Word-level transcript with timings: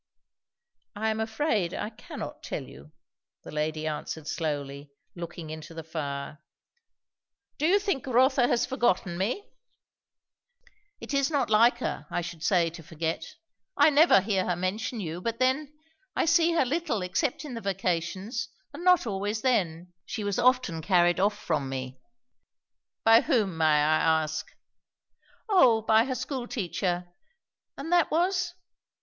"I 0.95 1.09
am 1.11 1.19
afraid 1.19 1.75
I 1.75 1.91
cannot 1.91 2.41
tell 2.41 2.63
you," 2.63 2.91
the 3.43 3.51
lady 3.51 3.85
answered 3.85 4.25
slowly, 4.27 4.89
looking 5.13 5.51
into 5.51 5.75
the 5.75 5.83
fire. 5.83 6.39
"Do 7.59 7.67
you 7.67 7.77
think 7.77 8.07
Rotha 8.07 8.47
has 8.47 8.65
forgotten 8.65 9.15
me?" 9.15 9.47
"It 10.99 11.13
is 11.13 11.29
not 11.29 11.51
like 11.51 11.77
her, 11.77 12.07
I 12.09 12.21
should 12.21 12.43
say, 12.43 12.71
to 12.71 12.81
forget. 12.81 13.35
I 13.77 13.91
never 13.91 14.21
hear 14.21 14.47
her 14.49 14.55
mention 14.55 14.99
you. 14.99 15.21
But 15.21 15.37
then, 15.37 15.71
I 16.15 16.25
see 16.25 16.53
her 16.53 16.65
little 16.65 17.03
except 17.03 17.45
in 17.45 17.53
the 17.53 17.61
vacations, 17.61 18.49
and 18.73 18.83
not 18.83 19.05
always 19.05 19.41
then; 19.43 19.93
she 20.03 20.23
was 20.23 20.39
often 20.39 20.81
carried 20.81 21.19
off 21.19 21.37
from 21.37 21.69
me." 21.69 21.99
"By 23.05 23.21
whom, 23.21 23.55
may 23.55 23.65
I 23.83 24.23
ask?" 24.23 24.47
"O 25.47 25.83
by 25.83 26.05
her 26.05 26.15
school 26.15 26.47
teacher." 26.47 27.07
"And 27.77 27.91
that 27.93 28.09
was 28.09 28.55